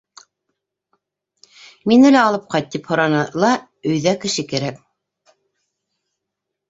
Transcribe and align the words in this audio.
Мине 1.91 2.11
лә 2.15 2.23
алып 2.29 2.47
ҡайт, 2.53 2.71
тип 2.77 2.89
һораны 2.93 3.21
ла, 3.45 3.53
өйҙә 3.93 4.17
кеше 4.25 4.47
кәрәк. 4.55 4.81